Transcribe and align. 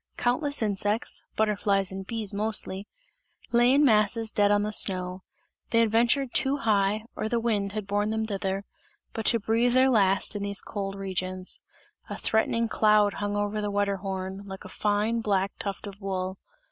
Countless 0.17 0.63
insects 0.63 1.21
(butterflies 1.35 1.91
and 1.91 2.07
bees 2.07 2.33
mostly) 2.33 2.87
lay 3.51 3.71
in 3.71 3.85
masses 3.85 4.31
dead 4.31 4.49
on 4.49 4.63
the 4.63 4.71
snow; 4.71 5.21
they 5.69 5.79
had 5.79 5.91
ventured 5.91 6.33
too 6.33 6.57
high, 6.57 7.03
or 7.15 7.29
the 7.29 7.39
wind 7.39 7.73
had 7.73 7.85
borne 7.85 8.09
them 8.09 8.25
thither, 8.25 8.65
but 9.13 9.27
to 9.27 9.39
breathe 9.39 9.73
their 9.73 9.89
last 9.91 10.35
in 10.35 10.41
these 10.41 10.59
cold 10.59 10.95
regions. 10.95 11.59
A 12.09 12.17
threatening 12.17 12.67
cloud 12.67 13.13
hung 13.21 13.35
over 13.35 13.61
the 13.61 13.69
Wetterhorn, 13.71 14.41
like 14.47 14.65
a 14.65 14.69
fine, 14.69 15.19
black 15.21 15.51
tuft 15.59 15.85
of 15.85 16.01
wool. 16.01 16.39